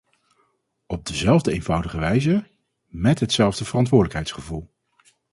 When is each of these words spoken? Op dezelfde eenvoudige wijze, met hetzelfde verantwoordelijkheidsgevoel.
Op 0.85 1.05
dezelfde 1.05 1.51
eenvoudige 1.51 1.99
wijze, 1.99 2.49
met 2.85 3.19
hetzelfde 3.19 3.65
verantwoordelijkheidsgevoel. 3.65 4.69